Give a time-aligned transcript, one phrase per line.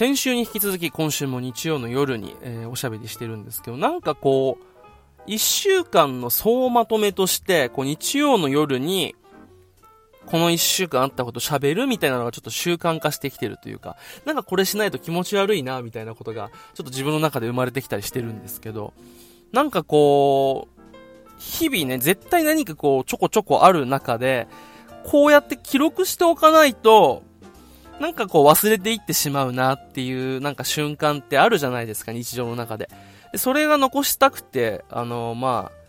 [0.00, 4.64] 先週に引き続き今週も日曜の夜に、えー、おしゃべりしてるんですけど、なんかこう、
[5.26, 9.14] 一週間の総まとめとして、こう日曜の夜に、
[10.24, 18.94] この一週間あったこと喋るみたいなのがちょっと習慣化してきてるというか、なんかこれしないと気持ち悪いな、みたいなことが、ちょっと自分の中で生まれてきたりしてるんですけど、
[19.52, 20.90] なんかこう、
[21.38, 24.48] 日々ね、絶対何かこう、ちょこちょこある中で、
[25.04, 27.22] こうやって記録しておかないと、
[28.00, 32.88] なんかこう忘れていってしまうなっていうなんか瞬間ってあるじゃないですか、日常の中で。
[33.30, 35.80] でそれが残したくて、あの、まあ、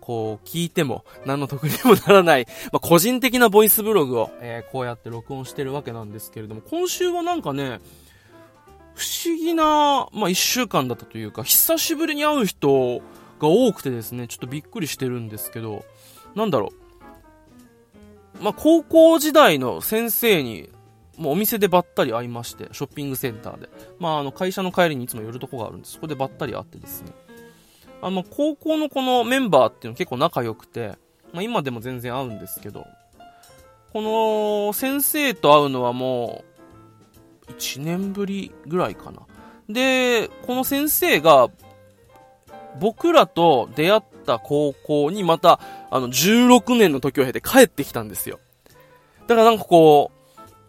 [0.00, 7.78] こう聞いても何の得にもならない、 まあ、個人的なボイスブログを、えー、こうやって録音してるわけなんですけれども、今週はなんかね、
[8.94, 13.02] 不思議な、まあ、一週間だったというか、久しぶりに会う人
[13.38, 15.84] が多くてですね、ちょっとびっくりしてるんですけど、
[16.34, 16.87] なんだろう。
[18.40, 20.70] まあ、高校時代の先生に、
[21.16, 23.68] もうお店でばったり会いまして、ショッピングセンターで。
[23.98, 25.94] まあ、あの、会社の帰りにいつも寄るとこがあるんです。
[25.94, 27.12] そこでばったり会ってですね。
[28.00, 30.96] あの、高校のこのメンバーっていうの結構仲良くて、
[31.32, 32.86] まあ、今でも全然会うんですけど、
[33.92, 36.44] この先生と会うのはも
[37.48, 39.22] う、1年ぶりぐらいかな。
[39.68, 41.48] で、この先生が、
[42.80, 48.38] 僕らと出会った高校にまた、あの、16年の時を経て帰ってきたんですよ。
[49.26, 50.18] だからなんかこう、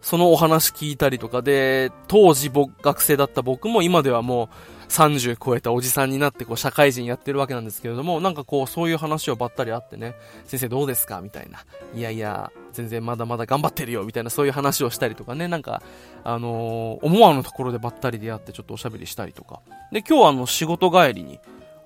[0.02, 4.48] そのお話聞いたりとかで、当時僕、学生だった僕も今ではもう
[4.90, 10.14] 30超えたおじさんになってこう社会人やってるわけなんですけれども、なんかこうそういう話をばったりあってね、
[10.46, 11.64] 先生どうですかみたいな。
[11.94, 15.82] いやいや、全然まだまだ頑張ってるよみたいなそういう話をしたりとかね、なんか、
[16.24, 19.60] あのー、思わぬところでばったり出会ってちょっとおしゃべりしたりとか。
[19.92, 21.38] で、今日はあの仕事帰りに、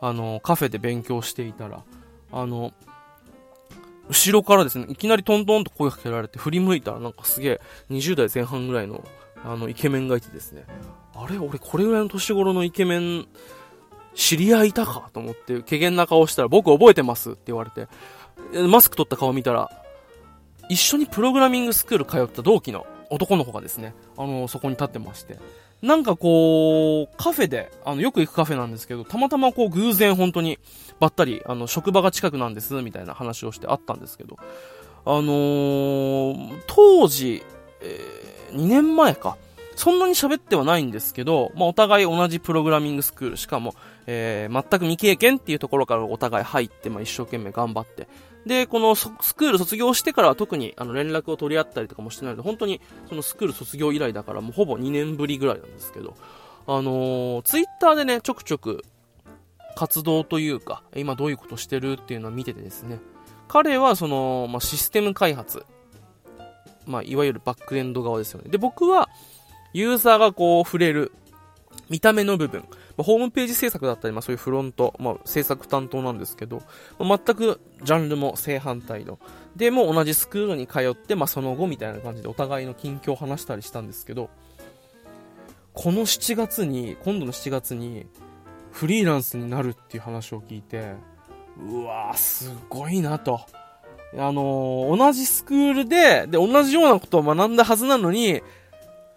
[0.07, 1.83] あの、カフェで勉強していたら、
[2.31, 2.75] あの、
[4.11, 9.03] 後ろからですね、いきなりトントンと声かけられて振り向いたらなんかすげえ20代前半ぐらいの
[9.43, 10.67] あのイケメンがいてですね、
[11.15, 13.27] あれ俺これぐらいの年頃のイケメン
[14.15, 17.89] 知り合いいたかと思って、怪げな顔したら僕覚えてますって言われて、
[18.69, 19.71] マスク取った顔見たら、
[20.69, 25.39] 一緒にプログラミングスクール通った同期の男の子がですね、あの、そこに立ってまして、
[25.85, 30.59] なんかこう、カフェで、あの、よく行くカフェなんですけど、たまたまこう偶然本当に、
[30.99, 34.39] ばったり、あの、職場が近くなんです、みたいな話をしてあったんですけど、
[35.05, 37.43] あのー、当時、
[37.83, 39.37] えー、2年前か。
[39.77, 43.75] そんなに喋ってはないんですけど、まあ、お互い同じプログラミングスクール、しかも、
[44.07, 48.09] えー、全く未経験っていうところからお互い入って、まあ、一生懸命頑張って、
[48.47, 56.15] で、このスクール卒業してからは特にあの連絡を取り合ったりとかもしてないので、本当にそのスクール卒業以来だからもうほぼ2年ぶりぐらいなんですけど、
[56.67, 58.85] あのー、ツイッターでね、ちょくちょく
[59.75, 63.01] 活動というか、今どういうことしてるっていうのを見ててですね、
[63.49, 65.65] 彼はその、まあ、システム開発、
[66.87, 68.51] まあ、いわゆるバックエンド側ですよね。
[68.51, 69.09] で、僕は、
[69.75, 71.13] ユーザーがこう触れる、
[71.91, 72.65] 見た目の部分、
[72.97, 76.63] ま、ホームページ制作だったり、まあ、そういうフロント、まあ、制作担当なんですけど、
[76.99, 79.19] まあ、全くジャンルも正反対の。
[79.57, 84.31] で、も同じスクールに通って、まあ、その後みたいな感じでお互いの近況を話したりしたんですけど、
[85.73, 88.07] この7月に、今度の7月に、
[88.71, 90.95] フリーランスになるっていう話を聞いて、
[91.61, 93.41] うわー、すごいなと。
[94.17, 98.43] あのー、同じスクールで、で、同じようなことを学んだはずなのに、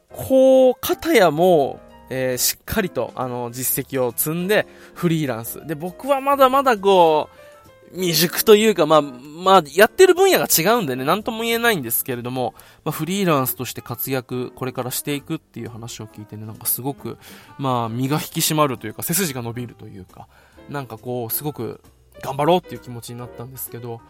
[0.10, 1.80] こう、片やも
[2.10, 5.66] えー、しっかりと、あの、実績を積んで、フリーランス。
[5.66, 7.48] で、僕はまだまだこう、
[7.94, 12.54] 未熟というか、まあ、まあ、やってる分野が違うんでね、なんとも言えないんですけれども、
[12.84, 17.18] まあ、フリーランスとして活躍、これからしていくっていう話を聞いてね、なんかすごく、
[17.58, 20.28] まあ、身が引き締まるというか、背筋が伸びるというか、
[20.70, 21.82] なんかこう、すごく、
[22.22, 24.02] 頑張ろうっていう気持ちになったんですけど、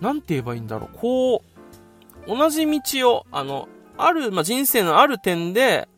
[0.00, 1.42] なんて言えばいいんだろう、こう、
[2.26, 3.68] 同じ道を、あの、
[3.98, 5.88] ある、まあ、人生のある点で、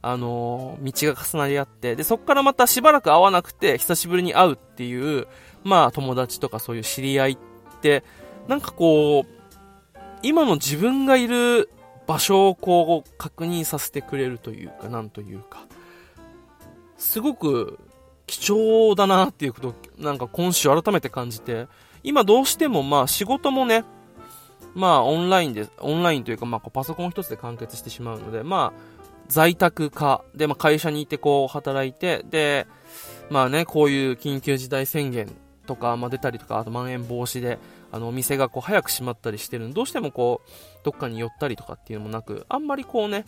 [0.00, 5.28] あのー、道が重なり合って、で、そこからまたしばらく会わなくて、久しぶりに会うっていう、
[5.64, 7.38] まあ、友達とかそういう知り合いっ
[7.80, 8.02] て、
[8.48, 11.70] なんかこう、今の自分がいる
[12.06, 15.66] 場所をこう、確認させてくれるというか、なんというか、
[16.96, 17.78] すごく
[18.26, 21.68] 貴重だなっていうことを、なんか今週改めて感じて、
[22.02, 23.84] 今どうしてもまあ仕事もね、
[24.74, 32.66] まあオンラインで、オンラインというかまあパソコン一つで完結してしまうので、まあ在宅化で、まあ、会社にいてこう働いて、で、
[33.30, 35.34] まあね、こういう緊急事態宣言
[35.66, 37.58] とか、まあ、出たりとか、あとまん延防止で、
[37.90, 40.50] あの、お店がこう早く閉まったりしてるんで、どうしてもこう、
[40.84, 43.24] どっかに寄ったりとかっていうのもなく、あんまりこうね、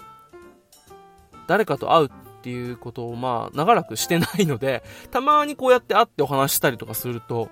[1.46, 2.10] 誰かと会うっ
[2.42, 7.48] ていうことをまあ、長らくしてないので、たまにこうやって会ってお話したりとかすると、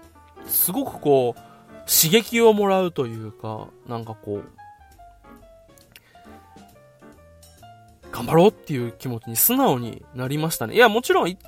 [0.46, 1.51] すごくこう、
[1.86, 4.62] 刺激をもらうというか、なんかこう、
[8.12, 10.74] 頑張ろうっていう気持ちに素直になりましたね。
[10.74, 11.38] いや、もちろん、い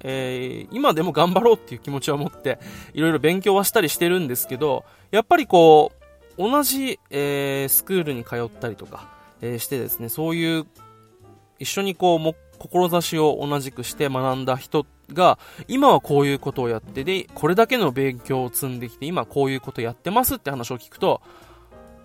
[0.00, 2.58] えー、今でも頑張ろうっていう気持ちは持って、
[2.92, 5.98] いろいろ勉強はしたりしてるんですけど、やっぱりこう、
[6.36, 9.08] 同じ、えー、スクールに通ったりとか、
[9.40, 10.66] えー、してですね、そういう、
[11.60, 15.38] 一緒にこう、も、志を同じくして学んだ人が、
[15.68, 21.20] 今はこういうことをやってで、これだけの勉強を積んできて、今こういうことやってますって話を聞くと、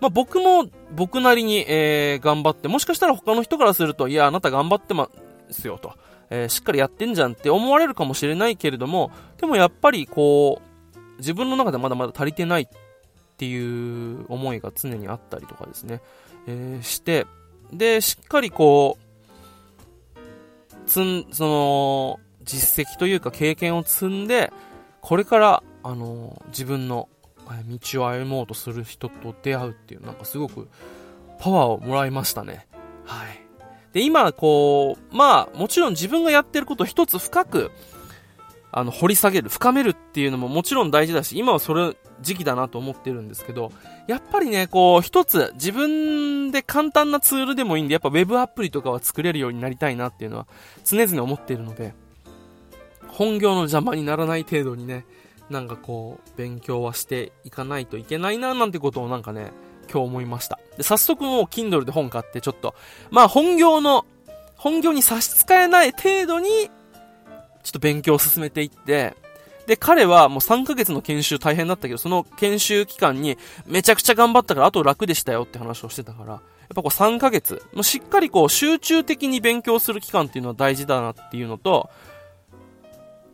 [0.00, 5.08] まあ、僕も僕なりに、えー、頑張って、もしかしたら他の人からすると、いや、あなた頑張ってま
[5.50, 5.94] すよと、
[6.30, 12.68] えー、しっかりやってんじゃんって思われるかもしれないけれども、でもやっぱりこう、自分の中でまだまだ足りてないっ
[13.36, 16.02] ていう思いが常にあったりとかですね、
[16.46, 17.26] えー、して、
[17.72, 19.04] で、しっかりこう、
[20.86, 24.52] つん、その、実績というか経験を積んで、
[25.00, 27.08] これから、あの、自分の
[27.68, 30.68] 道を歩もうとする人と出会うっていう、なんかすごく
[31.38, 32.66] パワーをもらいましたね。
[33.04, 33.40] はい。
[33.92, 37.70] で、今、こう、まあ、もちろん自分がやってることを一つ深く、
[38.72, 43.70] あの、掘り下げる、深めるっていうのももちろん大事だし、今はそれ時期だなと思ってるんですけど、
[44.08, 50.48] やっぱりね、こう、一つ自分で簡単なツールでもいいんで、やっぱ Web アプリとかは作れるようになりたいなっていうのは
[50.84, 51.94] 常々思っているので、
[53.14, 55.06] 本業の邪魔にならない程度にね、
[55.48, 59.52] なんかこう、勉強はしていかないといけないな、なんてことをなんかね、
[59.90, 60.58] 今日思いました。
[60.76, 62.74] で、早速もう Kindle で本買ってちょっと、
[63.10, 64.04] まあ本業の、
[64.56, 66.48] 本業に差し支えない程度に、
[67.62, 69.14] ちょっと勉強を進めていって、
[69.66, 76.40] で、彼はもう3ヶ月の研修大変だったけど、その研修期間にめちゃくちゃ頑張ったからあと楽でしたよって話をしてたから、やっ
[76.74, 81.90] ぱこう3ヶ月、もうしっかりこう集中的に勉強する期間っていうのは大事だなっていうのと、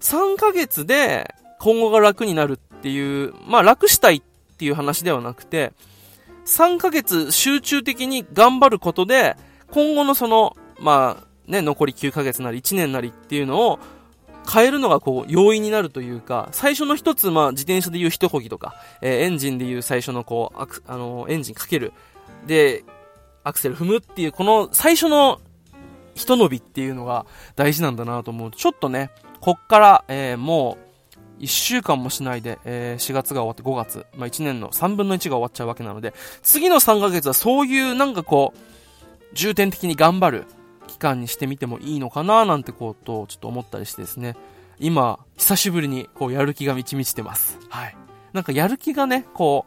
[0.00, 5.72] 3ヶ月で今後が楽になるっていう、まあ楽したいっていう話ではなくて、
[6.46, 9.36] 3ヶ月集中的に頑張ることで、
[9.70, 13.78] 今後のその、まあね、残り9ヶ月なり1年なりっていうのを
[14.50, 21.92] 変えるのがこう容易になるというか、最初の一つ、まあ自転車でいう一漕ぎとか、えー、エンジンでいう最初のこう、あのエンジンかける。
[22.46, 22.84] で、
[23.44, 25.40] アクセル踏むっていう、この最初の
[26.14, 27.26] 一伸びっていうのが
[27.56, 28.58] 大事なんだなと思うと。
[28.58, 29.10] ちょっとね、
[29.40, 30.76] こっから、えー、も
[31.38, 38.58] う、1週間もしないで、えー、4月が終わって5月、まあ、1年の3分の1が終わっちゃうわけなので、次の3ヶ月はそういうなんかこう、
[39.32, 40.46] 重点的に頑張る
[40.86, 44.36] 期間にしてみてもいいのかななんてことをちょっと思ったりしてですね、
[44.78, 47.58] 今、久しぶりにこうやる気が満ち満ちてます。
[47.70, 47.96] はい。
[48.32, 49.66] なんかやる気がね、こ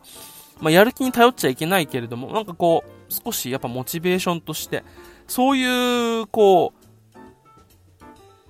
[0.59, 4.83] う、まあ、やる気に頼っちゃいけないけれども、なんかこう、少しやっぱモチベーションとして、
[5.27, 6.82] そういう、こう、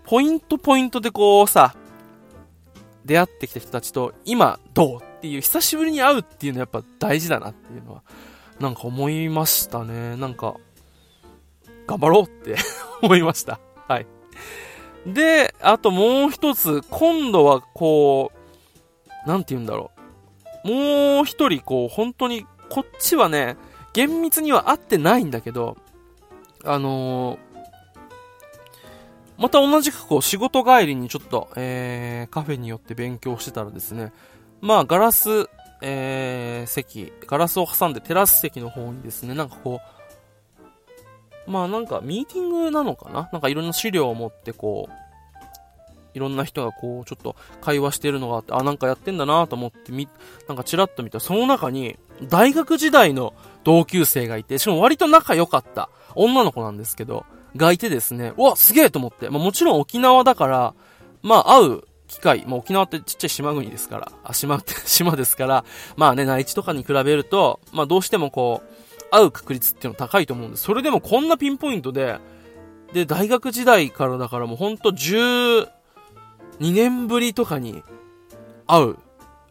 [0.06, 1.76] ポイントポイントでこうさ、
[3.06, 8.04] 出会ってきた人たちと今どうっていう久しぶりに会うっていうのはやっぱ大事だなっていうのは
[8.60, 10.16] なんか思いましたね。
[10.16, 10.56] なんか
[11.88, 12.56] 頑張ろうって
[13.02, 13.60] 思いました。
[13.88, 14.08] はい。
[15.06, 18.32] で、あともう一つ、今度はこ
[19.26, 19.92] う、なんて言うんだろ
[20.64, 20.68] う。
[20.68, 23.58] もう一人こう、本当に、こっちはね、
[23.94, 25.78] 厳密には合ってないんだけど、
[26.64, 27.40] あのー、
[29.44, 34.14] また同じくこう仕事帰りにちょっと、えー、カフェによって勉強してたらですね、
[34.62, 35.50] まあガラス、
[35.82, 39.82] えー、席、ガラスを挟んでテラス席の方にですね、なんかこ
[41.46, 43.30] う、まあなんかミーティングなのかな？
[43.34, 44.94] なんかいろんな資料を持ってこう、
[46.14, 50.08] いろんな人がこう、ちょっと会話してるのがあって、あ、なんかやってんだなと思ってみ、
[50.48, 51.18] なんかチラッと見た。
[51.18, 51.98] ら、その中に、
[52.30, 53.34] 大学時代の
[53.66, 59.30] 同級生がいて、しかも割と仲良かった女の子なんですけど、がいてですね、うわ、すげえと思って。
[59.30, 60.74] まあ、もちろん沖縄だから、
[61.22, 70.64] まあ、会う機会、まあ、沖縄ってちっちゃい島国ですから、あ、島って、 島ですから、まあね、内地とかに比べると、まあ、どうしてもこう、会う確率っていうのは高いと思うんです。
[70.64, 72.20] それでもこんなピンポイントで、
[72.94, 75.68] で、大学時代からだからもうほんと12
[76.60, 77.84] 年ぶりとかに
[78.68, 78.98] 会う、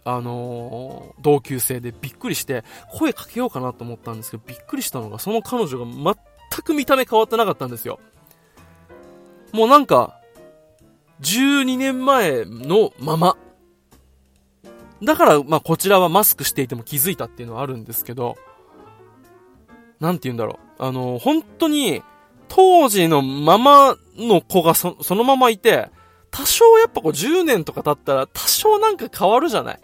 [0.04, 6.16] あのー、同級生でびっくりして、声かけようかなと思ったんですけど、びっくりしたのが、その彼女が全
[6.52, 7.98] 全く見た目変わってなかったんですよ。
[9.52, 10.20] もうなんか、
[11.20, 13.36] 12年前のまま。
[15.02, 18.36] だから、まあ、こちらはマスクしていても気づいたっていうのはあるんですけど、
[20.00, 20.82] なんて言うんだろう。
[20.82, 22.02] あの、本当に、
[22.48, 25.88] 当時のままの子がそそのままいて、
[26.30, 29.80] 多少やっぱこう10年とか経ったら多少なんか変わるじゃない。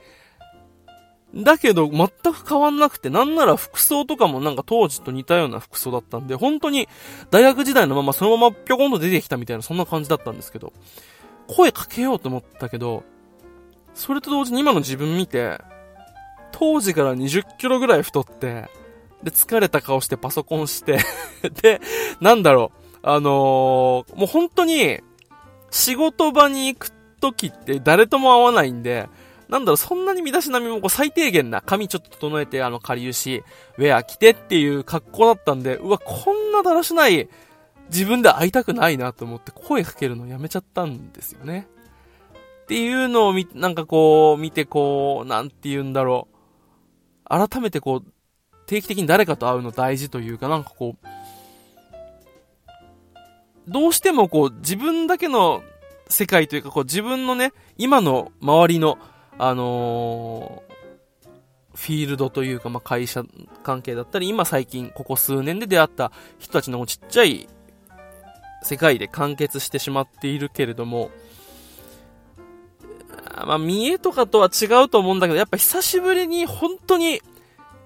[1.35, 6.89] だけど、全く変わんなくて、なんなら服装とかもなんか当時と似たような服装だったんで、本当に
[7.31, 10.73] 大学時代のままそのままぴょこんと出てきたみたいな、そんな感じだったんですけど、
[11.47, 13.05] 声かけようと思ったけど、
[13.95, 15.61] それと同時に今の自分見て、
[16.53, 18.69] 当時から20キロぐらい太って、
[19.23, 20.99] で、疲れた顔してパソコンして
[21.63, 21.81] で、
[22.21, 25.01] なんだろう、あのー、もう本当に、
[25.71, 29.09] 仕事場に行く時って誰とも会わないんで、
[29.49, 33.43] なんだろう、そんなに身だしなみもこう最低限な髪ちょっと整えて、あの、かりゆし、
[33.79, 37.29] ウェア着てっていう格好だったんで、うわ、こんなだらしない
[37.91, 41.67] 自分で会いたくないなと思って声かけるのやめちゃったんですよね。
[42.63, 47.49] っていうのをみ、なんかこう、見てこう、なんて言うんだろう。
[47.49, 48.13] 改めてこう、
[48.67, 51.07] 定期的に誰かと会うの大事というか、なんかこう、
[53.67, 55.63] どうしてもこう、自分だけの
[56.09, 58.99] 世界というか、こう、自分のね、今の周りの、
[59.39, 63.25] あのー、フィールドというか、まあ、会社
[63.63, 67.49] 関係だったり、今最近、ここ数年で出会った人たちのちっちゃい
[68.63, 71.11] 世界で完結してしまっているけれども、
[73.47, 77.21] まあ、見栄とかとは違うと思うんだけど、やっぱ久しぶりに本当に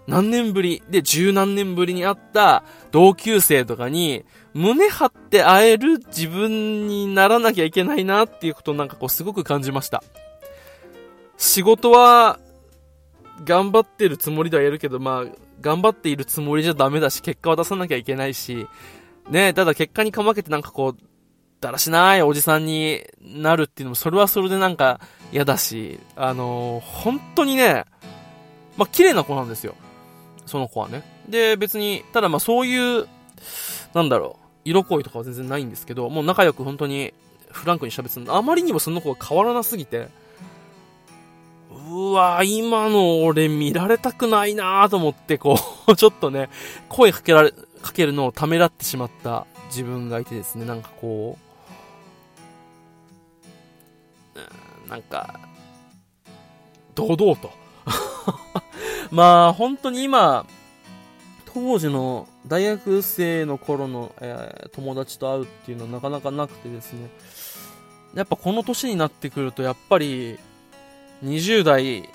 [0.06, 10.02] 何年ぶりで十何年ぶりに会った同級生とかに胸張って会える自分にならなきゃいけないなっていうことをなんかこうすごく感じました。
[11.42, 12.38] 仕事は
[13.44, 18.68] 頑張ってるつもりではやるけど、まあ、頑張っているつもりじゃダメだし、結果は出さなきゃいけないし、
[19.28, 21.02] ねただ結果にかまけてなんかこう、
[21.60, 25.00] だらしないおじさんになるっていうのも、それはそれでなんか
[25.32, 27.86] 嫌だし、あのー、本当にね、
[28.76, 29.74] まあ、綺麗な子なんですよ。
[30.46, 31.02] その子はね。
[31.28, 33.08] で、別に、ただまあそういう、
[33.94, 37.12] なんだろう、色恋とかは全然ないんですけど、もう仲良く本当に
[37.50, 40.08] フランクに喋ってたあまりにもその子が変わらなすぎて、
[42.12, 46.48] わ今の俺見られたくないなと思って、こう、 ちょっとね、
[46.88, 47.52] 声かけられ、
[47.82, 51.52] かけるのをためらってしまった自分がいてですね、なんかこう、
[54.88, 55.40] なんか、
[56.94, 57.50] 堂々と。
[59.10, 60.44] まあ、本当に今、
[61.54, 67.08] 当時の大学生の頃の、えー、友達と会うっていうのはなかなかなくてですね、
[68.14, 70.38] やっぱこの年になってくると、やっぱり、
[71.22, 72.08] 20代、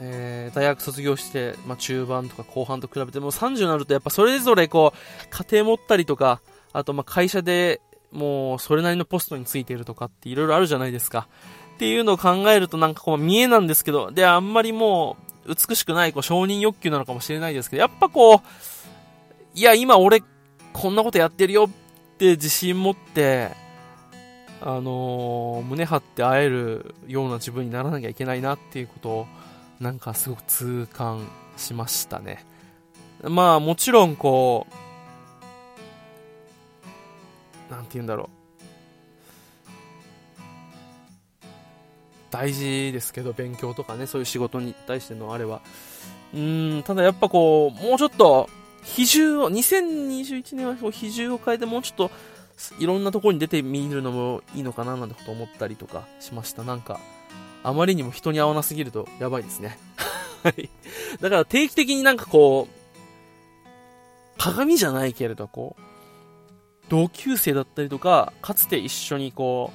[0.00, 6.40] えー、大学卒業して、まあ、中盤とか後半と比べても30になるとやっぱそれぞれこう、家庭持ったりとか、
[6.72, 7.80] あとまあ会社で
[8.12, 11.28] もうそれなりのポストについているとかっていろいろあるじゃないですか。
[11.74, 15.16] っていうのを考えるとなんかこう見えなんですけど、で、あんまりも
[15.46, 18.38] う美しくないこう承認欲求なのかもしれないですけど、やっぱこう、
[19.54, 20.22] いや今俺
[20.72, 23.50] こんなことやってるよって自信持って、
[24.62, 29.26] あのー、胸張って会えるような自分にならなきゃいけないなっていうことを、
[29.80, 31.26] なんかすごく痛感
[31.56, 32.44] しましたね。
[33.22, 34.66] まあもちろんこ
[37.70, 38.40] う、なんて言うんだろう。
[42.30, 45.60] 大事ですけど、勉強とかね、そういう仕事に対してのあれは。
[46.32, 48.48] うん、ただやっぱこう、もうちょっと、
[48.82, 52.10] 比重を、2021年は比重を変えてもうちょっと、
[52.78, 56.62] いろんなところに出てみるのもいいのかななんてこと思ったりとかしました。
[56.62, 57.00] なんか、
[57.62, 59.78] あまりにも人に会わなすぎるとやばいですね。
[60.42, 60.70] はい。
[61.20, 65.82] だから定期的になんかこう、鏡じゃないけれど、こう、
[66.88, 69.72] 同級生だったりとか、かつて一緒にこ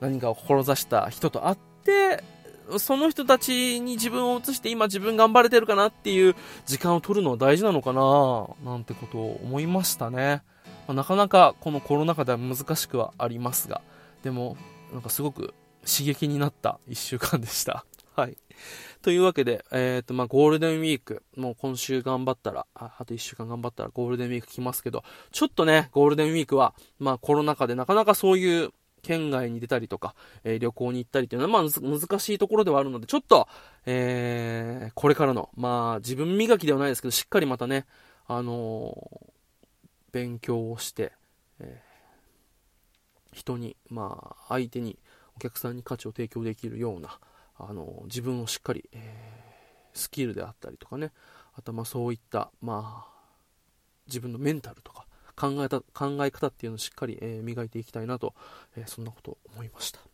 [0.00, 2.24] う、何かを志した人と会って、
[2.78, 10.42] その人たちに自分を移して今自分頑張れてるかなっていう時間を取るのは大事なのかななんてことを思いましたね。
[10.90, 13.80] まあ、なかなかこのコロナ禍では難しくはありますが、
[14.24, 14.56] でも、
[14.92, 15.54] なんかすごく
[15.86, 17.84] 刺激になった1週間でした。
[18.16, 18.36] はい。
[19.00, 33.46] というわけで、えっ、ー、と、まあ、ゴールデンウィーク、もう今週頑張ったらあ、あと1週間頑張ったらゴールデンウィーク来ますけど、ちょっとね、ゴールデンウィークは、まあ、コロナ禍でなかなかそういう県外に出たりとか、えー、旅行に行ったりっていうのは、まあ、難しいところではあるので、ちょっと、
[33.86, 37.86] えー、これからの、まあ、自分磨きではないですけど、しっかりまたね、
[38.26, 39.39] あのー、
[40.12, 41.12] 勉強をして、
[41.58, 44.98] えー、人に、まあ、相手に、
[45.36, 47.18] お客さんに価値を提供できるような、
[47.56, 51.12] あの自分をしっかり、えー、スキルであったりとかね、
[51.54, 53.20] あとまあそういった、まあ、
[54.06, 58.34] 自分のメンタルとか、考えた、考え方っていうのをしっかり、えー、磨いていきたいなと、
[58.76, 60.09] え、そんなことを思いました。